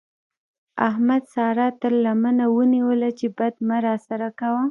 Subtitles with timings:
[0.89, 4.59] احمد سارا تر لمنه ونيوله چې بد مه راسره کوه.